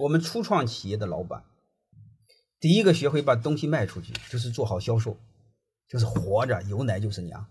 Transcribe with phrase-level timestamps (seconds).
[0.00, 1.44] 我们初创企业的老板，
[2.58, 5.18] 第一个学会把东西卖出去，就是做好销售，
[5.86, 7.46] 就是活着有奶就是娘，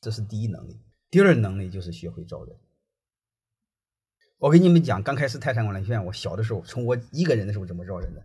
[0.00, 0.80] 这是第一能力。
[1.08, 2.56] 第二能力就是学会招人。
[4.38, 8.24] 我跟你们讲，刚开始泰山管理学院，我小的时候，从我一个人的时候怎么招人的，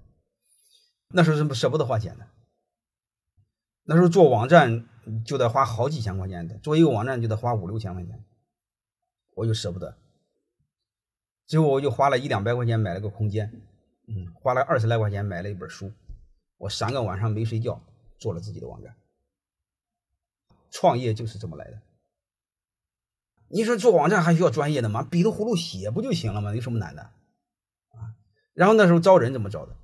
[1.10, 2.28] 那时候是不舍不得花钱的。
[3.84, 4.88] 那时候做网站
[5.24, 8.24] 就得花好几千块钱的，做一个网站就得花五六千块钱，
[9.36, 9.96] 我就舍不得。
[11.46, 13.62] 最后我就花了一两百块钱买了个空间，
[14.08, 15.92] 嗯，花了二十来块钱买了一本书，
[16.58, 17.82] 我三个晚上没睡觉
[18.18, 18.96] 做了自己的网站。
[20.72, 21.80] 创业就是这么来的。
[23.50, 25.04] 你说做网站还需要专业的吗？
[25.04, 26.56] 笔头葫芦写不就行了吗？
[26.56, 27.04] 有什么难的？
[27.04, 28.18] 啊，
[28.54, 29.76] 然后那时候招人怎么招的？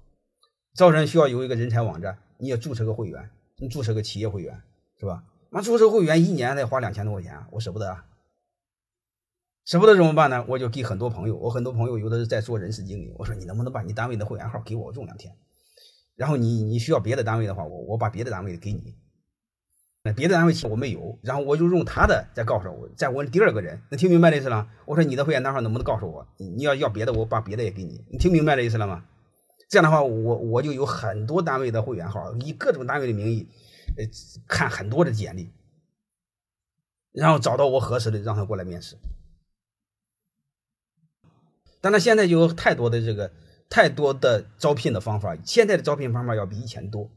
[0.74, 4.60] 招人需要有一个人才网站，你也注册个会员，你注册个企业会员
[4.98, 5.24] 是吧？
[5.52, 8.06] 那注册会员一年得花两千多块钱啊，我舍不得啊。
[9.70, 10.44] 舍不得怎么办呢？
[10.48, 15.32] 我就给很多朋友，我很多朋友有的是在做人事经理，我说你能不能把你单位的会员号给我用两天？
[16.16, 18.96] 然后你你需要别的单位的话，我我把别的单位给你。
[20.02, 24.68] 那别的单位我没有，然后我就用他的再告诉我，再问第二个人，能听明白这意思了？
[24.88, 26.28] 我说你的会员单号能不能告诉我？
[26.38, 28.04] 你要要别的，我把别的也给你。
[28.10, 29.06] 你听明白这意思了吗？
[29.70, 33.48] 这样的话，我我就有很多单位的会员号，以各种单位的名义，
[34.00, 34.06] 呃，
[34.48, 35.52] 看很多的简历，
[37.12, 38.98] 然后找到我合适的，让他过来面试。
[41.82, 43.32] 但他现在有太多的这个
[43.70, 47.10] 太多的招聘的方法，现在的招聘方法要比以前多，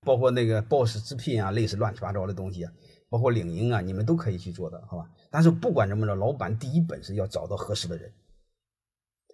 [0.00, 2.72] 包括那个 boss 直聘啊，类似乱七八糟的东西啊，
[3.08, 5.08] 包括领英啊，你们都可以去做的，好吧？
[5.30, 8.12] 但是不管怎么着，老板第一本事要找到合适的人，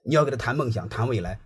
[0.05, 1.39] 你要给他谈梦想，谈未来，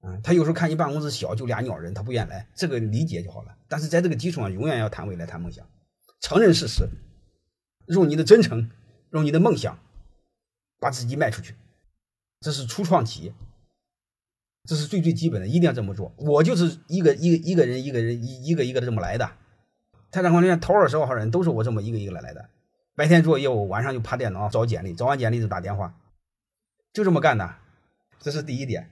[0.00, 3.56] 啊，他有时候看你办公室小，就俩鸟人，他不愿来，这个理解就好了。
[3.68, 5.66] 但是在这个基础上，永远要谈未来，谈梦想，
[6.20, 6.88] 承认事实，
[7.88, 8.70] 用你的真诚，
[9.10, 9.78] 用你的梦想，
[10.80, 11.54] 把自己卖出去。
[12.40, 13.34] 这是初创企业，
[14.64, 16.12] 这是最最基本的，一定要这么做。
[16.16, 19.30] 我就是一个一个一个人一个人一一个一个的这么来的。
[20.10, 22.48] 泰山管理院头二十号人都是我这么一个一个来来的。
[22.94, 25.94] 白天做业务，晚上就趴电脑找简历，找完简历就打电话，
[26.92, 27.56] 就这么干的。
[28.20, 28.90] 这是第一点。